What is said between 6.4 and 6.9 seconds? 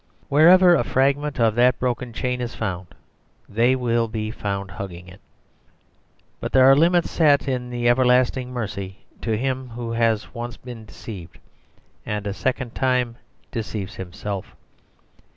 there are